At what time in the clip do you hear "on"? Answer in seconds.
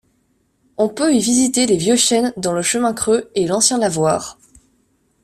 0.77-0.89